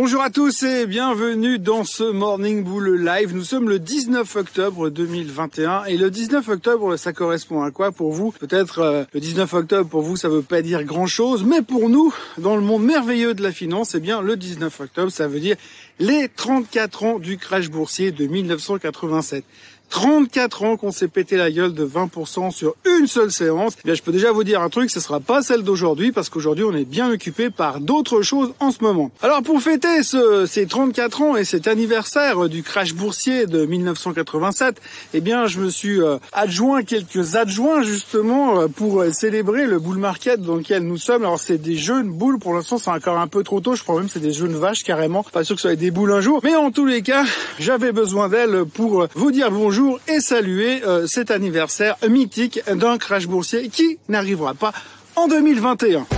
Bonjour 0.00 0.22
à 0.22 0.30
tous 0.30 0.62
et 0.62 0.86
bienvenue 0.86 1.58
dans 1.58 1.82
ce 1.82 2.04
Morning 2.04 2.62
Bull 2.62 3.04
Live. 3.04 3.34
Nous 3.34 3.42
sommes 3.42 3.68
le 3.68 3.80
19 3.80 4.36
octobre 4.36 4.90
2021 4.90 5.86
et 5.86 5.96
le 5.96 6.08
19 6.08 6.48
octobre, 6.48 6.96
ça 6.96 7.12
correspond 7.12 7.64
à 7.64 7.72
quoi 7.72 7.90
pour 7.90 8.12
vous? 8.12 8.30
Peut-être 8.30 8.78
euh, 8.78 9.04
le 9.12 9.18
19 9.18 9.52
octobre 9.54 9.90
pour 9.90 10.02
vous, 10.02 10.14
ça 10.14 10.28
veut 10.28 10.42
pas 10.42 10.62
dire 10.62 10.84
grand-chose, 10.84 11.42
mais 11.42 11.62
pour 11.62 11.88
nous, 11.88 12.14
dans 12.38 12.54
le 12.54 12.62
monde 12.62 12.84
merveilleux 12.84 13.34
de 13.34 13.42
la 13.42 13.50
finance, 13.50 13.96
eh 13.96 14.00
bien 14.00 14.22
le 14.22 14.36
19 14.36 14.82
octobre, 14.82 15.10
ça 15.10 15.26
veut 15.26 15.40
dire 15.40 15.56
les 15.98 16.28
34 16.28 17.02
ans 17.02 17.18
du 17.18 17.36
crash 17.36 17.68
boursier 17.68 18.12
de 18.12 18.24
1987. 18.28 19.42
34 19.90 20.64
ans 20.64 20.76
qu'on 20.76 20.92
s'est 20.92 21.08
pété 21.08 21.36
la 21.36 21.50
gueule 21.50 21.72
de 21.72 21.86
20% 21.86 22.50
sur 22.50 22.74
une 22.84 23.06
seule 23.06 23.30
séance. 23.30 23.74
Eh 23.78 23.82
bien, 23.84 23.94
je 23.94 24.02
peux 24.02 24.12
déjà 24.12 24.32
vous 24.32 24.44
dire 24.44 24.60
un 24.60 24.68
truc, 24.68 24.90
ce 24.90 25.00
sera 25.00 25.20
pas 25.20 25.42
celle 25.42 25.62
d'aujourd'hui 25.62 26.12
parce 26.12 26.28
qu'aujourd'hui 26.28 26.64
on 26.64 26.74
est 26.74 26.84
bien 26.84 27.10
occupé 27.10 27.50
par 27.50 27.80
d'autres 27.80 28.22
choses 28.22 28.52
en 28.60 28.70
ce 28.70 28.82
moment. 28.82 29.10
Alors 29.22 29.42
pour 29.42 29.60
fêter 29.60 30.02
ce, 30.02 30.46
ces 30.46 30.66
34 30.66 31.22
ans 31.22 31.36
et 31.36 31.44
cet 31.44 31.66
anniversaire 31.66 32.48
du 32.48 32.62
crash 32.62 32.94
boursier 32.94 33.46
de 33.46 33.64
1987, 33.64 34.80
eh 35.14 35.20
bien 35.20 35.46
je 35.46 35.60
me 35.60 35.70
suis 35.70 36.00
euh, 36.02 36.18
adjoint 36.32 36.82
quelques 36.82 37.36
adjoints 37.36 37.82
justement 37.82 38.60
euh, 38.60 38.68
pour 38.68 39.00
euh, 39.00 39.12
célébrer 39.12 39.66
le 39.66 39.78
bull 39.78 39.98
market 39.98 40.42
dans 40.42 40.56
lequel 40.56 40.82
nous 40.82 40.98
sommes. 40.98 41.22
Alors 41.22 41.40
c'est 41.40 41.58
des 41.58 41.76
jeunes 41.76 42.10
boules, 42.10 42.38
pour 42.38 42.54
l'instant 42.54 42.78
c'est 42.78 42.90
encore 42.90 43.18
un 43.18 43.28
peu 43.28 43.42
trop 43.42 43.60
tôt, 43.60 43.74
je 43.74 43.82
crois 43.82 43.98
même 43.98 44.08
c'est 44.08 44.20
des 44.20 44.32
jeunes 44.32 44.56
vaches 44.56 44.84
carrément. 44.84 45.22
Pas 45.22 45.44
sûr 45.44 45.56
que 45.56 45.62
va 45.62 45.72
être 45.72 45.78
des 45.78 45.90
boules 45.90 46.12
un 46.12 46.20
jour, 46.20 46.40
mais 46.44 46.54
en 46.54 46.70
tous 46.70 46.86
les 46.86 47.02
cas, 47.02 47.24
j'avais 47.58 47.92
besoin 47.92 48.28
d'elles 48.28 48.64
pour 48.64 49.06
vous 49.14 49.30
dire 49.30 49.50
bonjour 49.50 49.77
et 50.08 50.20
saluer 50.20 50.82
euh, 50.84 51.06
cet 51.06 51.30
anniversaire 51.30 51.96
mythique 52.08 52.60
d'un 52.66 52.98
crash 52.98 53.26
boursier 53.26 53.68
qui 53.68 53.98
n'arrivera 54.08 54.54
pas 54.54 54.72
en 55.16 55.28
2021. 55.28 56.17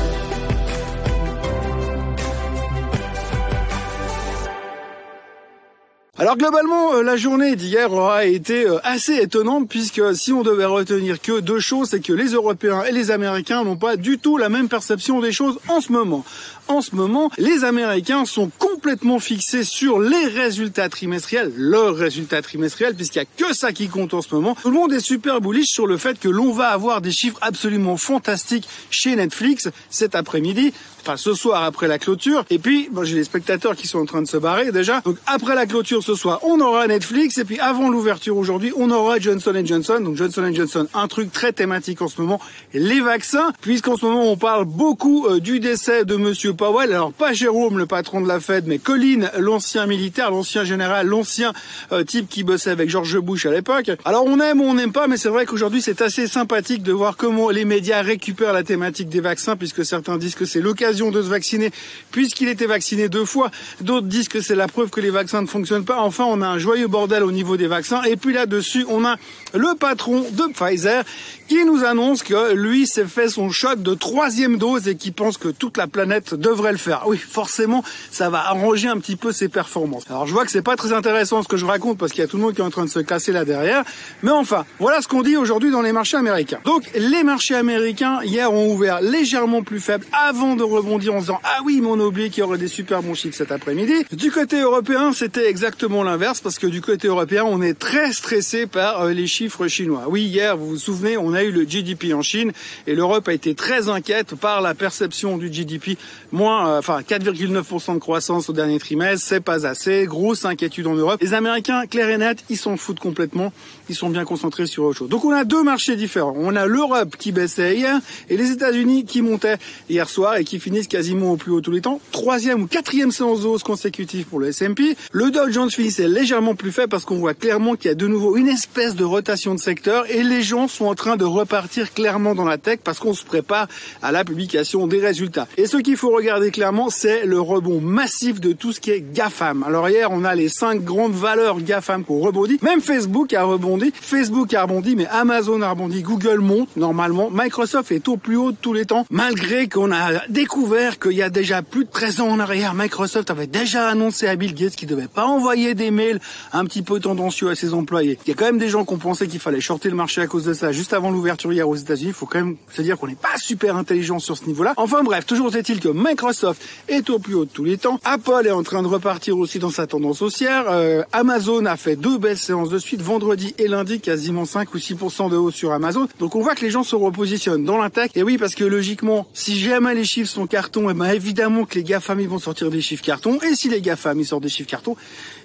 Alors 6.21 6.37
globalement, 6.37 6.97
euh, 6.97 7.03
la 7.03 7.17
journée 7.17 7.57
d'hier 7.57 7.91
aura 7.91 8.27
été 8.27 8.67
euh, 8.67 8.77
assez 8.85 9.15
étonnante 9.15 9.71
puisque 9.71 10.15
si 10.15 10.35
on 10.35 10.43
devait 10.43 10.67
retenir 10.67 11.19
que 11.19 11.41
deux 11.41 11.61
choses, 11.61 11.89
c'est 11.89 12.01
que 12.01 12.13
les 12.13 12.33
Européens 12.33 12.83
et 12.83 12.93
les 12.93 13.11
Américains 13.11 13.65
n'ont 13.65 13.79
pas 13.79 13.97
du 13.97 14.19
tout 14.19 14.37
la 14.37 14.51
même 14.51 14.69
perception 14.69 15.23
des 15.23 15.33
choses 15.33 15.59
en 15.69 15.81
ce 15.81 15.91
moment 15.91 16.27
en 16.71 16.83
ce 16.83 16.95
moment, 16.95 17.31
les 17.37 17.65
Américains 17.65 18.25
sont 18.25 18.51
complètement 18.59 19.19
fixés 19.19 19.65
sur 19.65 20.01
les 20.01 20.27
résultats 20.27 20.89
trimestriels, 20.89 21.53
leurs 21.57 21.97
résultats 21.97 22.43
trimestriels, 22.43 22.95
puisqu'il 22.95 23.19
n'y 23.19 23.25
a 23.25 23.49
que 23.49 23.55
ça 23.55 23.73
qui 23.73 23.89
compte 23.89 24.15
en 24.15 24.23
ce 24.23 24.33
moment. 24.35 24.57
Tout 24.63 24.71
le 24.71 24.77
monde 24.77 24.93
est 24.93 25.01
super 25.01 25.41
bullish 25.41 25.67
sur 25.67 25.87
le 25.87 25.97
fait 25.97 26.19
que 26.19 26.29
l'on 26.29 26.53
va 26.53 26.69
avoir 26.69 27.01
des 27.01 27.11
chiffres 27.11 27.39
absolument 27.41 27.97
fantastiques 27.97 28.69
chez 28.91 29.17
Netflix 29.17 29.69
cet 29.91 30.15
après-midi, 30.15 30.73
enfin 31.01 31.17
ce 31.17 31.35
soir 31.35 31.65
après 31.65 31.89
la 31.89 31.99
clôture. 31.99 32.45
Et 32.51 32.59
puis, 32.59 32.89
j'ai 33.03 33.17
les 33.17 33.25
spectateurs 33.25 33.75
qui 33.75 33.89
sont 33.89 33.99
en 33.99 34.07
train 34.07 34.23
de 34.23 34.29
se 34.29 34.37
barrer 34.37 34.71
déjà. 34.71 35.01
Donc 35.01 35.17
après 35.27 35.57
la 35.57 35.67
clôture 35.67 36.05
on 36.43 36.61
aura 36.61 36.87
Netflix, 36.87 37.39
et 37.39 37.45
puis 37.45 37.59
avant 37.59 37.89
l'ouverture 37.89 38.37
aujourd'hui, 38.37 38.73
on 38.77 38.91
aura 38.91 39.19
Johnson 39.19 39.55
Johnson. 39.65 40.01
Donc 40.01 40.17
Johnson 40.17 40.51
Johnson, 40.53 40.87
un 40.95 41.09
truc 41.09 41.33
très 41.33 41.53
thématique 41.53 42.03
en 42.03 42.09
ce 42.09 42.21
moment, 42.21 42.41
les 42.75 43.01
vaccins, 43.01 43.53
puisqu'en 43.61 43.97
ce 43.97 44.05
moment 44.05 44.31
on 44.31 44.37
parle 44.37 44.65
beaucoup 44.65 45.27
euh, 45.27 45.41
du 45.41 45.61
décès 45.61 46.05
de 46.05 46.17
Monsieur 46.17 46.55
Powell, 46.55 46.93
alors 46.93 47.13
pas 47.13 47.33
Jérôme, 47.33 47.79
le 47.79 47.87
patron 47.87 48.21
de 48.21 48.29
la 48.29 48.41
Fed, 48.41 48.67
mais 48.67 48.79
Colin, 48.79 49.31
l'ancien 49.39 49.87
militaire, 49.87 50.31
l'ancien 50.31 50.65
général, 50.65 51.07
l'ancien 51.07 51.53
euh, 51.93 52.05
type 52.05 52.29
qui 52.29 52.45
bossait 52.45 52.71
avec 52.71 52.91
George 52.91 53.19
Bush 53.19 53.47
à 53.47 53.51
l'époque. 53.51 53.91
Alors 54.05 54.25
on 54.27 54.41
aime 54.41 54.61
ou 54.61 54.65
on 54.65 54.75
n'aime 54.75 54.93
pas, 54.93 55.07
mais 55.07 55.17
c'est 55.17 55.29
vrai 55.29 55.47
qu'aujourd'hui 55.47 55.83
c'est 55.83 56.03
assez 56.03 56.27
sympathique 56.27 56.83
de 56.83 56.93
voir 56.93 57.17
comment 57.17 57.51
les 57.51 57.65
médias 57.65 58.03
récupèrent 58.03 58.53
la 58.53 58.63
thématique 58.63 59.09
des 59.09 59.21
vaccins, 59.21 59.57
puisque 59.57 59.85
certains 59.85 60.19
disent 60.19 60.35
que 60.35 60.45
c'est 60.45 60.61
l'occasion 60.61 61.11
de 61.11 61.23
se 61.23 61.29
vacciner, 61.29 61.71
puisqu'il 62.11 62.49
était 62.49 62.67
vacciné 62.67 63.09
deux 63.09 63.25
fois. 63.25 63.51
D'autres 63.81 64.07
disent 64.07 64.29
que 64.29 64.41
c'est 64.41 64.55
la 64.55 64.67
preuve 64.67 64.91
que 64.91 65.01
les 65.01 65.11
vaccins 65.11 65.43
ne 65.43 65.47
fonctionnent 65.47 65.85
pas. 65.85 66.00
Enfin, 66.01 66.25
on 66.27 66.41
a 66.43 66.49
un 66.49 66.59
joyeux 66.59 66.89
bordel 66.89 67.23
au 67.23 67.33
niveau 67.33 67.57
des 67.57 67.67
vaccins. 67.67 68.03
Et 68.03 68.17
puis 68.17 68.33
là-dessus, 68.33 68.87
on 68.89 69.05
a 69.05 69.17
le 69.55 69.77
patron 69.77 70.25
de 70.31 70.53
Pfizer 70.53 71.05
qui 71.49 71.65
nous 71.65 71.85
annonce 71.85 72.23
que 72.23 72.55
lui 72.55 72.87
s'est 72.87 73.07
fait 73.07 73.29
son 73.29 73.51
shot 73.51 73.75
de 73.77 73.95
troisième 73.95 74.57
dose 74.57 74.87
et 74.87 74.95
qui 74.95 75.11
pense 75.11 75.37
que 75.37 75.49
toute 75.49 75.77
la 75.77 75.89
planète 75.89 76.35
devrait 76.35 76.71
le 76.71 76.79
faire. 76.79 77.03
Oui, 77.07 77.17
forcément, 77.17 77.83
ça 78.13 78.31
va 78.31 78.39
arranger 78.47 78.87
un 78.87 78.99
petit 78.99 79.17
peu 79.17 79.33
ses 79.33 79.49
performances. 79.49 80.05
Alors 80.09 80.29
je 80.29 80.33
vois 80.33 80.45
que 80.45 80.53
c'est 80.53 80.63
pas 80.63 80.77
très 80.77 80.93
intéressant 80.93 81.43
ce 81.43 81.49
que 81.49 81.57
je 81.57 81.67
raconte 81.67 81.99
parce 81.99 82.13
qu'il 82.13 82.21
y 82.21 82.25
a 82.25 82.29
tout 82.29 82.37
le 82.37 82.45
monde 82.45 82.55
qui 82.55 82.61
est 82.61 82.65
en 82.65 82.71
train 82.71 82.85
de 82.85 82.91
se 82.91 83.01
casser 83.01 83.33
là 83.33 83.45
derrière. 83.45 83.83
Mais 84.23 84.31
enfin, 84.31 84.65
voilà 84.79 85.03
ce 85.03 85.09
qu'on 85.09 85.23
dit 85.23 85.37
aujourd'hui 85.37 85.73
dans 85.73 85.83
les 85.83 85.91
marchés 85.91 86.17
américains. 86.17 86.61
Donc 86.65 86.89
les 86.95 87.25
marchés 87.25 87.57
américains 87.57 88.21
hier 88.23 88.53
ont 88.53 88.73
ouvert 88.73 89.01
légèrement 89.01 89.65
plus 89.65 89.81
faibles 89.81 90.07
avant 90.13 90.55
de 90.55 90.63
rebondir 90.63 91.15
en 91.15 91.19
disant 91.19 91.41
ah 91.43 91.59
oui, 91.65 91.81
mais 91.81 91.89
on 91.89 91.99
a 91.99 92.05
oublié 92.05 92.31
qu'il 92.31 92.43
y 92.43 92.47
aurait 92.47 92.59
des 92.59 92.69
super 92.69 93.03
bons 93.03 93.15
chiffres 93.15 93.37
cet 93.37 93.51
après-midi. 93.51 94.05
Du 94.13 94.31
côté 94.31 94.61
européen, 94.61 95.13
c'était 95.13 95.51
exactement 95.51 95.90
l'inverse 95.91 96.41
parce 96.41 96.59
que 96.59 96.67
du 96.69 96.81
côté 96.81 97.09
européen, 97.09 97.43
on 97.45 97.61
est 97.61 97.75
très 97.75 98.13
stressé 98.13 98.67
par 98.67 99.03
euh, 99.03 99.13
les 99.13 99.27
chiffres 99.27 99.67
chinois. 99.67 100.05
Oui, 100.09 100.23
hier, 100.23 100.57
vous 100.57 100.69
vous 100.69 100.79
souvenez, 100.79 101.17
on 101.17 101.35
a 101.35 101.43
eu 101.43 101.51
le 101.51 101.65
GDP 101.65 102.15
en 102.15 102.23
Chine 102.23 102.53
et 102.87 102.95
l'Europe 102.95 103.27
a 103.29 103.33
été 103.33 103.55
très 103.55 103.89
inquiète 103.89 104.37
par 104.37 104.61
la 104.61 104.75
perception 104.75 105.37
du 105.37 105.53
GDP. 105.53 105.99
Moins, 106.31 106.69
euh, 106.69 106.79
enfin 106.79 107.01
4,9% 107.01 107.95
de 107.95 107.99
croissance 107.99 108.49
au 108.49 108.53
dernier 108.53 108.79
trimestre, 108.79 109.27
c'est 109.27 109.41
pas 109.41 109.67
assez. 109.67 110.07
Grosse 110.07 110.45
inquiétude 110.45 110.87
en 110.87 110.95
Europe. 110.95 111.21
Les 111.21 111.35
Américains, 111.35 111.87
clair 111.87 112.09
et 112.09 112.19
net, 112.19 112.45
ils 112.49 112.57
s'en 112.57 112.77
foutent 112.77 113.01
complètement. 113.01 113.53
Ils 113.89 113.97
sont 113.97 114.11
bien 114.11 114.25
concentrés 114.25 114.67
sur 114.67 114.85
autre 114.85 114.99
chose. 114.99 115.09
Donc 115.09 115.25
on 115.25 115.33
a 115.33 115.43
deux 115.43 115.65
marchés 115.65 115.97
différents. 115.97 116.35
On 116.37 116.55
a 116.55 116.67
l'Europe 116.67 117.17
qui 117.19 117.33
baissait 117.33 117.77
hier 117.77 117.99
et 118.29 118.37
les 118.37 118.53
États-Unis 118.53 119.05
qui 119.05 119.23
montaient 119.23 119.59
hier 119.89 120.09
soir 120.09 120.37
et 120.37 120.45
qui 120.45 120.61
finissent 120.61 120.89
quasiment 120.89 121.33
au 121.33 121.37
plus 121.37 121.51
haut 121.51 121.61
tous 121.61 121.73
les 121.73 121.81
temps. 121.81 122.01
Troisième 122.13 122.63
ou 122.63 122.67
quatrième 122.69 123.11
séance 123.11 123.43
de 123.43 123.47
hausse 123.47 123.65
consécutive 123.65 124.27
pour 124.27 124.39
le 124.39 124.49
S&P. 124.49 124.97
Le 125.11 125.31
Dow 125.33 125.51
Jones 125.51 125.71
finissait 125.81 126.09
légèrement 126.09 126.55
plus 126.55 126.73
faible 126.73 126.91
parce 126.91 127.07
qu'on 127.07 127.17
voit 127.17 127.33
clairement 127.33 127.75
qu'il 127.75 127.89
y 127.89 127.91
a 127.91 127.95
de 127.95 128.07
nouveau 128.07 128.37
une 128.37 128.49
espèce 128.49 128.95
de 128.95 129.03
rotation 129.03 129.55
de 129.55 129.61
secteur 129.61 130.05
et 130.11 130.23
les 130.23 130.43
gens 130.43 130.69
sont 130.69 130.85
en 130.85 130.95
train 130.95 131.17
de 131.17 131.25
repartir 131.25 131.95
clairement 131.95 132.35
dans 132.35 132.45
la 132.45 132.59
tech 132.59 132.81
parce 132.85 132.99
qu'on 132.99 133.15
se 133.15 133.25
prépare 133.25 133.67
à 134.03 134.13
la 134.13 134.23
publication 134.23 134.87
des 134.87 135.01
résultats. 135.01 135.49
Et 135.57 135.65
ce 135.65 135.79
qu'il 135.79 135.97
faut 135.97 136.11
regarder 136.11 136.51
clairement, 136.51 136.91
c'est 136.91 137.25
le 137.25 137.41
rebond 137.41 137.81
massif 137.81 138.41
de 138.41 138.53
tout 138.53 138.73
ce 138.73 138.81
qui 138.81 138.91
est 138.91 139.01
GAFAM. 139.01 139.63
Alors 139.63 139.89
hier, 139.89 140.11
on 140.11 140.23
a 140.25 140.35
les 140.35 140.51
cinq 140.51 140.85
grandes 140.85 141.15
valeurs 141.15 141.59
GAFAM 141.63 142.05
qui 142.05 142.13
ont 142.13 142.21
rebondi. 142.21 142.59
Même 142.61 142.83
Facebook 142.83 143.33
a 143.33 143.45
rebondi. 143.45 143.91
Facebook 143.99 144.53
a 144.53 144.65
rebondi, 144.65 144.97
mais 144.97 145.07
Amazon 145.07 145.63
a 145.63 145.71
rebondi. 145.71 146.03
Google 146.03 146.41
monte 146.41 146.77
normalement. 146.77 147.31
Microsoft 147.33 147.91
est 147.91 148.07
au 148.07 148.19
plus 148.19 148.37
haut 148.37 148.53
de 148.53 148.59
tous 148.61 148.75
les 148.75 148.85
temps, 148.85 149.07
malgré 149.09 149.67
qu'on 149.67 149.93
a 149.93 150.27
découvert 150.29 150.99
qu'il 150.99 151.13
y 151.13 151.23
a 151.23 151.31
déjà 151.31 151.63
plus 151.63 151.87
de 151.87 151.91
13 151.91 152.21
ans 152.21 152.29
en 152.29 152.39
arrière, 152.39 152.75
Microsoft 152.75 153.31
avait 153.31 153.47
déjà 153.47 153.89
annoncé 153.89 154.27
à 154.27 154.37
Bill 154.37 154.55
Gates 154.55 154.77
qu'il 154.77 154.89
devait 154.89 155.09
pas 155.09 155.25
envoyer 155.25 155.60
des 155.75 155.91
mails 155.91 156.21
un 156.53 156.65
petit 156.65 156.83
peu 156.83 157.01
tendancieux 157.01 157.51
à 157.51 157.55
ses 157.55 157.75
employés. 157.75 158.19
Il 158.27 158.29
y 158.29 158.33
a 158.33 158.35
quand 158.35 158.47
même 158.47 158.59
des 158.59 158.69
gens 158.69 158.85
qui 158.85 158.95
ont 158.95 158.99
pensé 158.99 159.29
qu'il 159.29 159.41
fallait 159.41 159.61
shorter 159.61 159.91
le 159.91 159.97
marché 159.97 160.21
à 160.21 160.27
cause 160.27 160.45
de 160.45 160.53
ça 160.53 160.73
juste 160.73 160.93
avant 160.93 161.11
l'ouverture 161.11 161.53
hier 161.53 161.69
aux 161.69 161.77
États-Unis. 161.77 162.11
Il 162.11 162.15
faut 162.15 162.27
quand 162.27 162.41
même 162.41 162.57
se 162.73 162.83
dire 162.83 162.99
qu'on 162.99 163.07
n'est 163.07 163.15
pas 163.15 163.37
super 163.39 163.77
intelligent 163.77 164.19
sur 164.19 164.37
ce 164.37 164.45
niveau-là. 164.47 164.75
Enfin 164.77 165.03
bref, 165.03 165.27
toujours 165.27 165.55
est-il 165.55 165.81
que 165.81 165.89
Microsoft 165.89 166.63
est 166.89 167.11
au 167.11 167.19
plus 167.19 167.35
haut 167.35 167.45
de 167.45 167.51
tous 167.51 167.65
les 167.65 167.79
temps. 167.79 168.01
Apple 168.05 168.47
est 168.47 168.51
en 168.51 168.63
train 168.63 168.83
de 168.83 168.89
repartir 168.89 169.39
aussi 169.39 169.59
dans 169.59 169.71
sa 169.71 169.87
tendance 169.87 170.23
haussière. 170.23 170.65
Euh, 170.69 171.03
Amazon 171.13 171.65
a 171.67 171.77
fait 171.77 171.97
deux 171.97 172.19
belles 172.19 172.39
séances 172.39 172.71
de 172.71 172.79
suite, 172.79 173.03
vendredi 173.03 173.55
et 173.59 173.69
lundi, 173.69 174.01
quasiment 174.01 174.45
5 174.45 174.75
ou 174.75 174.79
6% 174.79 175.31
de 175.31 175.37
hausse 175.37 175.55
sur 175.55 175.73
Amazon. 175.73 176.09
Donc 176.19 176.35
on 176.35 176.41
voit 176.41 176.55
que 176.55 176.65
les 176.65 176.71
gens 176.71 176.83
se 176.83 176.97
repositionnent 176.97 177.65
dans 177.65 177.79
la 177.79 177.91
tech. 177.91 178.11
Et 178.15 178.23
oui, 178.23 178.39
parce 178.39 178.55
que 178.55 178.65
logiquement, 178.65 179.27
si 179.33 179.59
jamais 179.59 179.95
les 179.95 180.05
chiffres 180.05 180.31
sont 180.31 180.47
cartons, 180.47 180.91
eh 180.91 180.95
ben 180.95 181.11
évidemment 181.11 181.65
que 181.65 181.75
les 181.77 181.85
GAFAM 181.85 182.21
ils 182.21 182.29
vont 182.29 182.39
sortir 182.39 182.71
des 182.71 182.81
chiffres 182.81 183.05
cartons. 183.05 183.39
Et 183.41 183.55
si 183.55 183.69
les 183.69 183.81
GAFAM 183.81 184.19
ils 184.21 184.27
sortent 184.27 184.43
des 184.43 184.49
chiffres 184.49 184.71
cartons, 184.71 184.97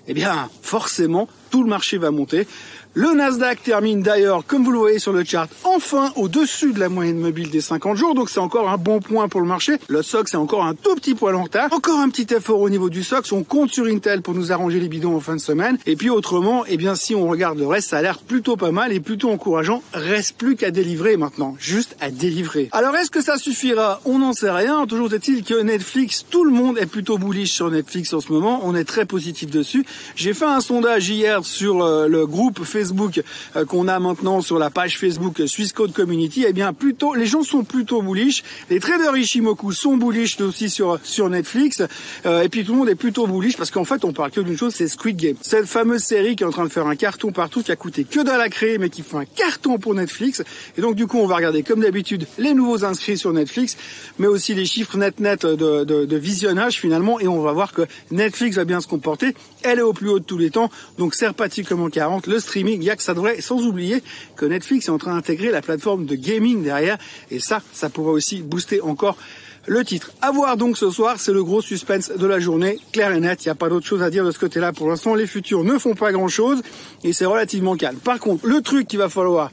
eh 0.07 0.13
bien 0.13 0.49
forcément 0.61 1.27
tout 1.55 1.63
le 1.63 1.69
marché 1.69 1.97
va 1.97 2.11
monter. 2.11 2.47
Le 2.95 3.13
Nasdaq 3.13 3.63
termine 3.63 4.01
d'ailleurs, 4.01 4.45
comme 4.45 4.63
vous 4.63 4.71
le 4.71 4.77
voyez 4.77 4.99
sur 4.99 5.11
le 5.11 5.25
chart, 5.25 5.49
enfin 5.65 6.11
au-dessus 6.15 6.71
de 6.71 6.79
la 6.79 6.87
moyenne 6.87 7.17
mobile 7.17 7.49
des 7.49 7.59
50 7.59 7.97
jours, 7.97 8.13
donc 8.13 8.29
c'est 8.29 8.39
encore 8.39 8.69
un 8.69 8.77
bon 8.77 9.01
point 9.01 9.27
pour 9.27 9.41
le 9.41 9.47
marché. 9.47 9.77
Le 9.89 10.01
SOX 10.01 10.33
est 10.33 10.37
encore 10.37 10.65
un 10.65 10.75
tout 10.75 10.95
petit 10.95 11.13
poil 11.13 11.35
en 11.35 11.43
retard. 11.43 11.71
Encore 11.73 11.99
un 11.99 12.09
petit 12.09 12.33
effort 12.33 12.61
au 12.61 12.69
niveau 12.69 12.89
du 12.89 13.03
SOX, 13.03 13.33
on 13.33 13.43
compte 13.43 13.69
sur 13.71 13.85
Intel 13.85 14.21
pour 14.21 14.33
nous 14.33 14.53
arranger 14.53 14.79
les 14.79 14.87
bidons 14.87 15.15
en 15.15 15.19
fin 15.19 15.35
de 15.35 15.41
semaine. 15.41 15.77
Et 15.85 15.97
puis 15.97 16.09
autrement, 16.09 16.63
eh 16.67 16.77
bien 16.77 16.95
si 16.95 17.15
on 17.15 17.27
regarde 17.27 17.57
le 17.57 17.67
reste, 17.67 17.89
ça 17.89 17.97
a 17.97 18.01
l'air 18.01 18.19
plutôt 18.19 18.55
pas 18.55 18.71
mal 18.71 18.93
et 18.93 19.01
plutôt 19.01 19.29
encourageant. 19.29 19.83
Reste 19.93 20.37
plus 20.37 20.55
qu'à 20.55 20.71
délivrer 20.71 21.17
maintenant, 21.17 21.55
juste 21.59 21.97
à 21.99 22.11
délivrer. 22.11 22.69
Alors 22.71 22.95
est-ce 22.95 23.11
que 23.11 23.21
ça 23.21 23.37
suffira? 23.37 23.99
On 24.05 24.19
n'en 24.19 24.31
sait 24.31 24.51
rien. 24.51 24.85
Toujours 24.87 25.13
est-il 25.13 25.43
que 25.43 25.61
Netflix, 25.61 26.25
tout 26.29 26.45
le 26.45 26.51
monde 26.51 26.77
est 26.77 26.85
plutôt 26.85 27.17
bullish 27.17 27.51
sur 27.51 27.69
Netflix 27.69 28.13
en 28.13 28.21
ce 28.21 28.31
moment. 28.31 28.61
On 28.63 28.73
est 28.73 28.85
très 28.85 29.05
positif 29.05 29.51
dessus. 29.51 29.85
J'ai 30.15 30.33
fait 30.33 30.45
un 30.45 30.61
sondage 30.61 31.09
hier 31.09 31.44
sur 31.45 31.83
euh, 31.83 32.07
le 32.07 32.25
groupe 32.25 32.63
Facebook 32.63 33.21
euh, 33.55 33.65
qu'on 33.65 33.87
a 33.87 33.99
maintenant 33.99 34.41
sur 34.41 34.59
la 34.59 34.69
page 34.69 34.97
Facebook 34.97 35.41
Swiss 35.45 35.73
Code 35.73 35.93
Community, 35.93 36.45
eh 36.47 36.53
bien 36.53 36.73
plutôt 36.73 37.13
les 37.13 37.25
gens 37.25 37.43
sont 37.43 37.63
plutôt 37.63 38.01
bullish. 38.01 38.43
Les 38.69 38.79
traders 38.79 39.15
Ishimoku 39.15 39.71
sont 39.71 39.97
bullish 39.97 40.39
aussi 40.41 40.69
sur 40.69 40.99
sur 41.03 41.29
Netflix. 41.29 41.81
Euh, 42.25 42.41
et 42.41 42.49
puis 42.49 42.63
tout 42.65 42.73
le 42.73 42.79
monde 42.79 42.89
est 42.89 42.95
plutôt 42.95 43.27
bullish 43.27 43.57
parce 43.57 43.71
qu'en 43.71 43.85
fait, 43.85 44.03
on 44.05 44.13
parle 44.13 44.31
que 44.31 44.41
d'une 44.41 44.57
chose, 44.57 44.73
c'est 44.73 44.87
Squid 44.87 45.17
Game. 45.17 45.35
Cette 45.41 45.67
fameuse 45.67 46.01
série 46.01 46.35
qui 46.35 46.43
est 46.43 46.47
en 46.47 46.51
train 46.51 46.65
de 46.65 46.69
faire 46.69 46.87
un 46.87 46.95
carton 46.95 47.31
partout, 47.31 47.63
qui 47.63 47.71
a 47.71 47.75
coûté 47.75 48.03
que 48.03 48.21
dalle 48.21 48.41
à 48.41 48.49
créer, 48.49 48.77
mais 48.77 48.89
qui 48.89 49.01
fait 49.01 49.17
un 49.17 49.25
carton 49.25 49.77
pour 49.77 49.93
Netflix. 49.93 50.43
Et 50.77 50.81
donc, 50.81 50.95
du 50.95 51.07
coup, 51.07 51.19
on 51.19 51.27
va 51.27 51.35
regarder 51.35 51.63
comme 51.63 51.81
d'habitude 51.81 52.27
les 52.37 52.53
nouveaux 52.53 52.83
inscrits 52.83 53.17
sur 53.17 53.33
Netflix, 53.33 53.77
mais 54.19 54.27
aussi 54.27 54.53
les 54.53 54.65
chiffres 54.65 54.97
net 54.97 55.19
net 55.19 55.45
de, 55.45 55.83
de, 55.83 56.05
de 56.05 56.17
visionnage 56.17 56.79
finalement, 56.79 57.19
et 57.19 57.27
on 57.27 57.41
va 57.41 57.53
voir 57.53 57.73
que 57.73 57.83
Netflix 58.11 58.55
va 58.57 58.65
bien 58.65 58.81
se 58.81 58.87
comporter. 58.87 59.33
Elle 59.67 59.79
est 59.79 59.81
au 59.81 59.93
plus 59.93 60.09
haut 60.09 60.19
de 60.19 60.23
tous 60.23 60.37
les 60.37 60.51
temps, 60.51 60.69
donc 60.99 61.15
c'est 61.15 61.27
reparti 61.27 61.63
comme 61.63 61.81
en 61.81 61.89
40. 61.89 62.27
Le 62.27 62.39
streaming, 62.39 62.81
il 62.81 62.85
y 62.85 62.91
a 62.91 62.95
que 62.95 63.01
ça 63.01 63.15
devrait, 63.15 63.41
sans 63.41 63.63
oublier 63.63 64.03
que 64.35 64.45
Netflix 64.45 64.87
est 64.87 64.91
en 64.91 64.99
train 64.99 65.15
d'intégrer 65.15 65.49
la 65.49 65.63
plateforme 65.63 66.05
de 66.05 66.13
gaming 66.13 66.63
derrière, 66.63 66.99
et 67.31 67.39
ça, 67.39 67.63
ça 67.73 67.89
pourrait 67.89 68.11
aussi 68.11 68.43
booster 68.43 68.79
encore 68.81 69.17
le 69.65 69.83
titre. 69.83 70.11
À 70.21 70.31
voir 70.31 70.55
donc 70.55 70.77
ce 70.77 70.91
soir, 70.91 71.19
c'est 71.19 71.33
le 71.33 71.43
gros 71.43 71.61
suspense 71.61 72.11
de 72.11 72.27
la 72.27 72.39
journée, 72.39 72.79
clair 72.91 73.11
et 73.11 73.19
net, 73.19 73.43
il 73.43 73.47
n'y 73.47 73.51
a 73.51 73.55
pas 73.55 73.69
d'autre 73.69 73.87
chose 73.87 74.03
à 74.03 74.11
dire 74.11 74.23
de 74.23 74.29
ce 74.29 74.37
côté-là 74.37 74.71
pour 74.71 74.87
l'instant, 74.87 75.15
les 75.15 75.25
futurs 75.25 75.63
ne 75.63 75.79
font 75.79 75.95
pas 75.95 76.11
grand-chose 76.11 76.61
et 77.03 77.11
c'est 77.11 77.25
relativement 77.25 77.75
calme. 77.75 77.97
Par 77.97 78.19
contre, 78.19 78.45
le 78.45 78.61
truc 78.61 78.87
qu'il 78.87 78.99
va 78.99 79.09
falloir 79.09 79.49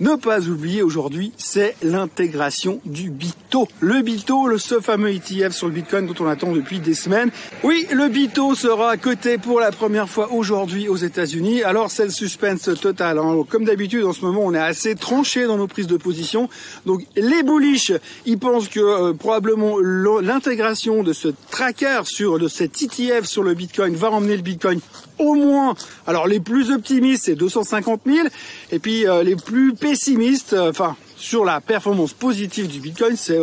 ne 0.00 0.14
pas 0.14 0.40
oublier 0.48 0.82
aujourd'hui, 0.82 1.32
c'est 1.38 1.74
l'intégration 1.82 2.80
du 2.84 3.10
BITO. 3.10 3.66
Le 3.80 4.02
BITO, 4.02 4.46
le 4.46 4.58
ce 4.58 4.80
fameux 4.80 5.10
ETF 5.10 5.52
sur 5.52 5.68
le 5.68 5.72
Bitcoin 5.72 6.06
dont 6.06 6.14
on 6.20 6.28
attend 6.28 6.52
depuis 6.52 6.80
des 6.80 6.92
semaines. 6.92 7.30
Oui, 7.62 7.86
le 7.90 8.08
BITO 8.08 8.54
sera 8.54 8.98
coté 8.98 9.38
pour 9.38 9.58
la 9.58 9.72
première 9.72 10.08
fois 10.08 10.32
aujourd'hui 10.32 10.88
aux 10.88 10.96
États-Unis. 10.96 11.62
Alors 11.62 11.90
c'est 11.90 12.04
le 12.04 12.10
suspense 12.10 12.68
total. 12.80 13.18
Hein. 13.18 13.42
Comme 13.48 13.64
d'habitude, 13.64 14.04
en 14.04 14.12
ce 14.12 14.20
moment, 14.20 14.42
on 14.44 14.52
est 14.52 14.58
assez 14.58 14.94
tranché 14.96 15.46
dans 15.46 15.56
nos 15.56 15.66
prises 15.66 15.86
de 15.86 15.96
position. 15.96 16.50
Donc 16.84 17.02
les 17.16 17.42
bullish, 17.42 17.92
ils 18.26 18.38
pensent 18.38 18.68
que 18.68 18.80
euh, 18.80 19.12
probablement 19.14 19.78
l'intégration 19.78 21.02
de 21.02 21.14
ce 21.14 21.28
tracker 21.50 22.02
sur 22.04 22.38
de 22.38 22.48
cet 22.48 22.82
ETF 22.82 23.24
sur 23.24 23.42
le 23.42 23.54
Bitcoin 23.54 23.94
va 23.94 24.10
emmener 24.10 24.36
le 24.36 24.42
Bitcoin 24.42 24.80
au 25.18 25.34
moins. 25.34 25.74
Alors 26.06 26.26
les 26.26 26.40
plus 26.40 26.70
optimistes, 26.70 27.24
c'est 27.26 27.34
250 27.34 28.02
000, 28.06 28.28
et 28.72 28.78
puis 28.78 29.06
euh, 29.06 29.22
les 29.22 29.36
plus 29.36 29.74
pessimiste, 29.88 30.52
euh, 30.52 30.70
enfin, 30.70 30.96
sur 31.16 31.44
la 31.44 31.60
performance 31.60 32.12
positive 32.12 32.66
du 32.66 32.80
Bitcoin, 32.80 33.16
c'est 33.16 33.38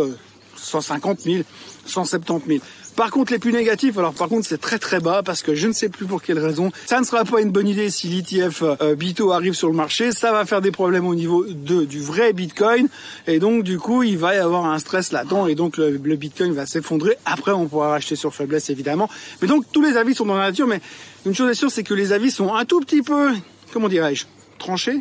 150 0.58 1.22
000, 1.22 1.44
170 1.86 2.48
000. 2.48 2.60
Par 2.98 3.10
contre, 3.12 3.32
les 3.32 3.40
plus 3.40 3.54
négatifs, 3.54 3.98
alors 3.98 4.14
par 4.14 4.28
contre, 4.28 4.46
c'est 4.46 4.60
très 4.60 4.78
très 4.78 5.00
bas 5.00 5.24
parce 5.24 5.42
que 5.42 5.56
je 5.56 5.68
ne 5.68 5.74
sais 5.74 5.90
plus 5.90 6.06
pour 6.06 6.22
quelle 6.22 6.38
raison. 6.38 6.72
Ça 6.86 7.00
ne 7.00 7.06
sera 7.06 7.24
pas 7.24 7.42
une 7.42 7.50
bonne 7.50 7.68
idée 7.68 7.90
si 7.90 8.08
l'ETF 8.08 8.62
euh, 8.62 8.94
Bito 8.96 9.32
arrive 9.32 9.54
sur 9.54 9.70
le 9.70 9.74
marché. 9.74 10.12
Ça 10.12 10.32
va 10.32 10.46
faire 10.46 10.62
des 10.62 10.72
problèmes 10.72 11.08
au 11.08 11.16
niveau 11.16 11.46
du 11.46 12.02
vrai 12.02 12.34
Bitcoin. 12.34 12.88
Et 13.26 13.40
donc, 13.40 13.64
du 13.64 13.80
coup, 13.80 14.04
il 14.04 14.18
va 14.18 14.36
y 14.36 14.38
avoir 14.38 14.66
un 14.66 14.78
stress 14.78 15.12
latent 15.12 15.48
et 15.48 15.56
donc 15.56 15.78
le, 15.78 15.92
le 15.92 16.16
Bitcoin 16.18 16.54
va 16.54 16.66
s'effondrer. 16.66 17.16
Après, 17.26 17.52
on 17.52 17.68
pourra 17.68 17.90
racheter 17.90 18.16
sur 18.16 18.36
faiblesse, 18.36 18.70
évidemment. 18.70 19.10
Mais 19.42 19.48
donc, 19.48 19.66
tous 19.72 19.82
les 19.82 19.96
avis 19.98 20.14
sont 20.14 20.26
dans 20.26 20.38
la 20.38 20.50
nature. 20.50 20.68
Mais 20.68 20.82
une 21.26 21.34
chose 21.34 21.50
est 21.50 21.56
sûre, 21.56 21.72
c'est 21.72 21.84
que 21.84 21.96
les 21.96 22.12
avis 22.12 22.30
sont 22.30 22.54
un 22.54 22.66
tout 22.66 22.82
petit 22.82 23.02
peu, 23.02 23.32
comment 23.72 23.88
dirais-je, 23.88 24.26
tranchés 24.60 25.00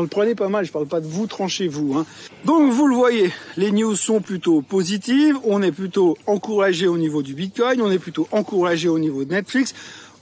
le 0.00 0.08
prenez 0.08 0.34
pas 0.34 0.48
mal, 0.48 0.64
je 0.64 0.72
parle 0.72 0.86
pas 0.86 1.00
de 1.00 1.06
vous, 1.06 1.26
tranchez-vous. 1.26 1.94
Hein. 1.98 2.06
Donc 2.44 2.72
vous 2.72 2.86
le 2.86 2.94
voyez, 2.94 3.30
les 3.56 3.70
news 3.70 3.96
sont 3.96 4.20
plutôt 4.20 4.60
positives, 4.60 5.36
on 5.44 5.62
est 5.62 5.72
plutôt 5.72 6.16
encouragé 6.26 6.86
au 6.86 6.98
niveau 6.98 7.22
du 7.22 7.34
Bitcoin, 7.34 7.80
on 7.80 7.90
est 7.90 7.98
plutôt 7.98 8.28
encouragé 8.32 8.88
au 8.88 8.98
niveau 8.98 9.24
de 9.24 9.32
Netflix. 9.32 9.74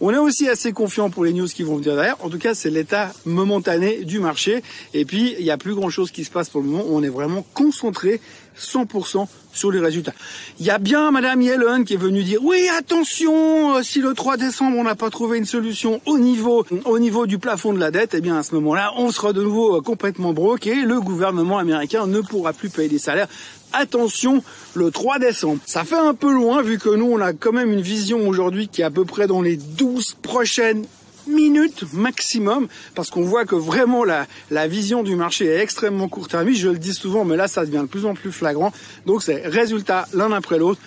On 0.04 0.12
est 0.12 0.18
aussi 0.18 0.48
assez 0.48 0.72
confiant 0.72 1.10
pour 1.10 1.24
les 1.24 1.32
news 1.32 1.46
qui 1.46 1.62
vont 1.62 1.76
venir 1.76 1.94
derrière. 1.94 2.16
En 2.24 2.28
tout 2.28 2.38
cas, 2.38 2.54
c'est 2.54 2.70
l'état 2.70 3.12
momentané 3.24 4.04
du 4.04 4.18
marché. 4.18 4.60
Et 4.94 5.04
puis, 5.04 5.36
il 5.38 5.44
n'y 5.44 5.50
a 5.52 5.56
plus 5.56 5.76
grand 5.76 5.90
chose 5.90 6.10
qui 6.10 6.24
se 6.24 6.30
passe 6.30 6.50
pour 6.50 6.60
le 6.60 6.66
moment. 6.66 6.84
On 6.88 7.04
est 7.04 7.08
vraiment 7.08 7.46
concentré 7.54 8.20
100% 8.58 9.26
sur 9.52 9.70
les 9.70 9.80
résultats. 9.80 10.14
Il 10.58 10.66
y 10.66 10.70
a 10.70 10.78
bien 10.78 11.10
Madame 11.10 11.40
Yellen 11.42 11.84
qui 11.84 11.94
est 11.94 11.98
venue 11.98 12.22
dire 12.22 12.40
oui 12.42 12.68
attention 12.78 13.76
euh, 13.76 13.82
si 13.82 14.00
le 14.00 14.14
3 14.14 14.36
décembre 14.36 14.76
on 14.78 14.84
n'a 14.84 14.94
pas 14.94 15.10
trouvé 15.10 15.38
une 15.38 15.44
solution 15.44 16.00
au 16.06 16.18
niveau 16.18 16.64
au 16.84 16.98
niveau 16.98 17.26
du 17.26 17.38
plafond 17.38 17.72
de 17.72 17.78
la 17.78 17.90
dette, 17.90 18.14
eh 18.14 18.20
bien 18.20 18.38
à 18.38 18.42
ce 18.42 18.54
moment-là 18.54 18.92
on 18.96 19.10
sera 19.10 19.32
de 19.32 19.42
nouveau 19.42 19.76
euh, 19.76 19.80
complètement 19.80 20.32
broke 20.32 20.66
et 20.66 20.82
le 20.82 21.00
gouvernement 21.00 21.58
américain 21.58 22.06
ne 22.06 22.20
pourra 22.20 22.52
plus 22.52 22.70
payer 22.70 22.88
des 22.88 22.98
salaires. 22.98 23.28
Attention, 23.74 24.42
le 24.74 24.90
3 24.90 25.18
décembre. 25.18 25.58
Ça 25.64 25.84
fait 25.84 25.96
un 25.96 26.12
peu 26.12 26.30
loin 26.30 26.60
vu 26.62 26.78
que 26.78 26.90
nous 26.90 27.10
on 27.10 27.20
a 27.20 27.32
quand 27.32 27.52
même 27.52 27.72
une 27.72 27.80
vision 27.80 28.28
aujourd'hui 28.28 28.68
qui 28.68 28.82
est 28.82 28.84
à 28.84 28.90
peu 28.90 29.04
près 29.04 29.26
dans 29.26 29.42
les 29.42 29.56
12 29.56 30.16
prochaines 30.22 30.84
minutes 31.26 31.84
maximum, 31.92 32.68
parce 32.94 33.10
qu'on 33.10 33.22
voit 33.22 33.44
que 33.44 33.54
vraiment 33.54 34.04
la, 34.04 34.26
la 34.50 34.68
vision 34.68 35.02
du 35.02 35.16
marché 35.16 35.46
est 35.46 35.60
extrêmement 35.60 36.08
court-termiste. 36.08 36.60
Je 36.60 36.68
le 36.68 36.78
dis 36.78 36.94
souvent, 36.94 37.24
mais 37.24 37.36
là, 37.36 37.48
ça 37.48 37.64
devient 37.64 37.82
de 37.82 37.86
plus 37.86 38.06
en 38.06 38.14
plus 38.14 38.32
flagrant. 38.32 38.72
Donc, 39.06 39.22
c'est 39.22 39.46
résultat 39.46 40.06
l'un 40.12 40.32
après 40.32 40.58
l'autre, 40.58 40.80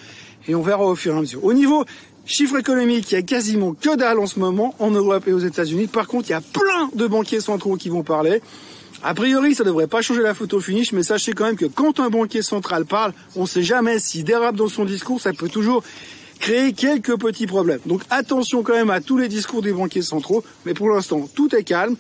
et 0.48 0.56
on 0.56 0.62
verra 0.62 0.86
au 0.86 0.96
fur 0.96 1.14
et 1.14 1.18
à 1.18 1.22
mesure. 1.22 1.44
Au 1.44 1.54
niveau 1.54 1.86
chiffre 2.26 2.58
économique, 2.58 3.12
il 3.12 3.16
y 3.16 3.18
a 3.18 3.22
quasiment 3.22 3.74
que 3.74 3.96
dalle 3.96 4.20
en 4.20 4.28
ce 4.28 4.40
moment 4.40 4.76
en 4.80 4.92
Europe 4.92 5.28
et 5.28 5.34
aux 5.34 5.40
États-Unis. 5.40 5.88
Par 5.88 6.08
contre, 6.08 6.30
il 6.30 6.32
y 6.32 6.36
a 6.36 6.42
plein 6.42 6.90
de 6.94 7.08
banquiers 7.08 7.40
centraux 7.40 7.76
qui 7.76 7.90
vont 7.90 8.04
parler. 8.04 8.42
A 9.04 9.14
priori, 9.14 9.54
ça 9.54 9.64
devrait 9.64 9.86
pas 9.86 10.02
changer 10.02 10.22
la 10.22 10.34
photo 10.34 10.60
finish, 10.60 10.92
mais 10.92 11.04
sachez 11.04 11.34
quand 11.34 11.46
même 11.46 11.58
que 11.58 11.66
quand 11.66 12.00
un 12.00 12.10
banquier 12.10 12.42
central 12.42 12.86
parle, 12.86 13.14
on 13.36 13.46
sait 13.46 13.62
jamais 13.62 14.00
s'il 14.00 14.24
dérape 14.24 14.56
dans 14.56 14.68
son 14.68 14.86
discours, 14.86 15.22
ça 15.22 15.34
peut 15.34 15.50
toujours 15.50 15.84
créer 16.40 16.74
quelques 16.74 17.18
petits 17.20 17.48
problèmes. 17.48 17.80
Donc 17.86 18.02
attention 18.10 18.64
quand 18.64 18.74
même 18.74 18.90
à 18.90 19.02
tous 19.02 19.18
les 19.18 19.28
discours 19.28 19.62
des 19.62 19.74
banquiers 19.74 20.02
centraux, 20.02 20.44
mais 20.66 20.74
pour 20.74 20.90
l'instant, 20.90 21.30
tout 21.34 21.56
est 21.56 21.64
calme, 21.64 21.96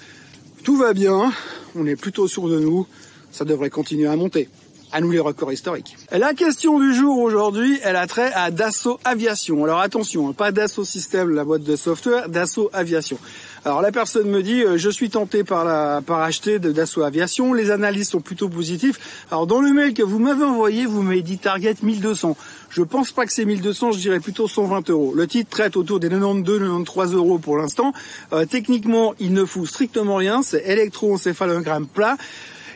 tout 0.63 0.77
va 0.77 0.93
bien, 0.93 1.31
on 1.75 1.85
est 1.85 1.95
plutôt 1.95 2.27
sûr 2.27 2.47
de 2.47 2.59
nous, 2.59 2.87
ça 3.31 3.45
devrait 3.45 3.69
continuer 3.69 4.07
à 4.07 4.15
monter. 4.15 4.49
À 4.91 5.01
nous 5.01 5.11
les 5.11 5.19
records 5.19 5.51
historiques. 5.51 5.97
La 6.11 6.33
question 6.33 6.79
du 6.79 6.93
jour 6.93 7.17
aujourd'hui, 7.17 7.79
elle 7.83 7.97
a 7.97 8.07
trait 8.07 8.31
à 8.33 8.49
Dassault 8.49 8.97
Aviation. 9.03 9.63
Alors 9.65 9.79
attention, 9.79 10.29
hein, 10.29 10.33
pas 10.33 10.53
Dassault 10.53 10.85
Systèmes, 10.85 11.31
la 11.31 11.43
boîte 11.43 11.63
de 11.63 11.75
software, 11.75 12.29
Dassault 12.29 12.69
Aviation. 12.71 13.17
Alors 13.65 13.81
la 13.81 13.91
personne 13.91 14.29
me 14.29 14.43
dit, 14.43 14.61
euh, 14.61 14.77
je 14.77 14.91
suis 14.91 15.09
tenté 15.09 15.43
par, 15.43 15.65
la, 15.65 16.03
par 16.05 16.19
acheter 16.19 16.59
de 16.59 16.71
Dassault 16.71 17.01
Aviation, 17.01 17.51
les 17.51 17.71
analyses 17.71 18.09
sont 18.09 18.19
plutôt 18.19 18.47
positifs. 18.47 19.25
Alors 19.31 19.47
dans 19.47 19.59
le 19.59 19.73
mail 19.73 19.95
que 19.95 20.03
vous 20.03 20.19
m'avez 20.19 20.43
envoyé, 20.43 20.85
vous 20.85 21.01
m'avez 21.01 21.23
dit 21.23 21.39
target 21.39 21.73
1200. 21.81 22.37
Je 22.69 22.83
pense 22.83 23.11
pas 23.11 23.25
que 23.25 23.31
c'est 23.31 23.43
1200, 23.43 23.93
je 23.93 23.97
dirais 23.97 24.19
plutôt 24.19 24.47
120 24.47 24.91
euros. 24.91 25.13
Le 25.15 25.25
titre 25.25 25.49
traite 25.49 25.77
autour 25.77 25.99
des 25.99 26.09
92-93 26.09 27.13
euros 27.15 27.39
pour 27.39 27.57
l'instant. 27.57 27.91
Euh, 28.33 28.45
techniquement, 28.45 29.15
il 29.19 29.33
ne 29.33 29.45
fout 29.45 29.67
strictement 29.67 30.17
rien, 30.17 30.43
c'est 30.43 30.63
électroencéphalogramme 30.67 31.87
plat. 31.87 32.17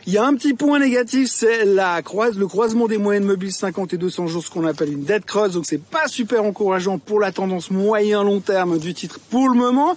Il 0.06 0.12
y 0.14 0.18
a 0.18 0.24
un 0.24 0.34
petit 0.34 0.54
point 0.54 0.78
négatif, 0.78 1.28
c'est 1.30 1.64
la 1.64 2.00
croise, 2.02 2.38
le 2.38 2.46
croisement 2.46 2.88
des 2.88 2.96
moyennes 2.96 3.24
mobiles 3.24 3.52
50 3.52 3.92
et 3.92 3.98
200 3.98 4.28
jours, 4.28 4.42
ce 4.42 4.50
qu'on 4.50 4.66
appelle 4.66 4.92
une 4.92 5.04
dead 5.04 5.24
cross. 5.24 5.52
Donc 5.52 5.66
c'est 5.66 5.82
pas 5.82 6.08
super 6.08 6.44
encourageant 6.44 6.98
pour 6.98 7.20
la 7.20 7.32
tendance 7.32 7.70
moyen 7.70 8.24
long 8.24 8.40
terme 8.40 8.78
du 8.78 8.94
titre 8.94 9.20
pour 9.30 9.48
le 9.48 9.54
moment. 9.54 9.96